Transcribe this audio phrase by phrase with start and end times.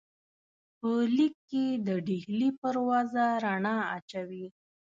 [0.77, 4.45] په لیک کې د ډهلي پر وضع رڼا اچوي.